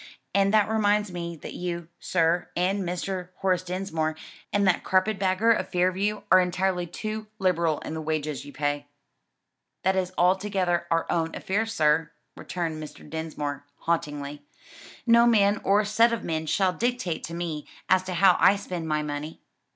[0.33, 3.29] And that reminds me that you, sir, and Mr.
[3.35, 4.15] Horace Dinsmore,
[4.51, 8.87] and that carpet bagger of Fairview are entirely too liberal in the wages you pay."
[9.83, 13.07] "That is altogether our own affair, sir," returned Mr.
[13.07, 14.43] Dinsmore, haughtily.
[15.05, 18.87] "No man or set of men shall dictate to me as to how I spend
[18.87, 19.43] my money.